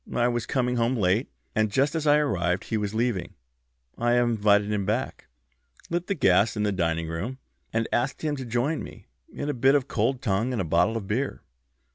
I 0.15 0.27
was 0.29 0.47
coming 0.47 0.77
home 0.77 0.95
late, 0.95 1.29
and 1.53 1.71
just 1.71 1.93
as 1.93 2.07
I 2.07 2.17
arrived 2.17 2.63
he 2.63 2.75
was 2.75 2.95
leaving. 2.95 3.35
I 3.99 4.15
invited 4.15 4.71
him 4.71 4.83
back, 4.83 5.27
lit 5.91 6.07
the 6.07 6.15
gas 6.15 6.57
in 6.57 6.63
the 6.63 6.71
dining 6.71 7.07
room, 7.07 7.37
and 7.71 7.87
asked 7.93 8.23
him 8.23 8.35
to 8.37 8.45
join 8.47 8.81
me 8.81 9.05
in 9.31 9.47
a 9.47 9.53
bit 9.53 9.75
of 9.75 9.87
cold 9.87 10.23
tongue 10.23 10.53
and 10.53 10.59
a 10.59 10.65
bottle 10.65 10.97
of 10.97 11.05
beer. 11.07 11.43